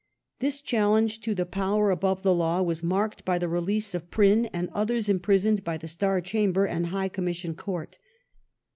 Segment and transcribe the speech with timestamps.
[0.39, 4.47] This challenge to the power above the law was marked by the release of Prynne
[4.47, 7.99] and others imprisoned by the Star Chamber and High Commission Court.